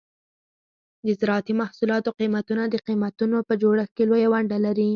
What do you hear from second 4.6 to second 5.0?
لري.